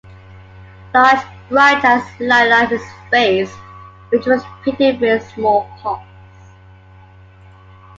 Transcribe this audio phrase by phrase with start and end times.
[0.95, 1.19] Large
[1.49, 3.53] bright eyes lighted up his face,
[4.09, 6.03] which was pitted with smallpox.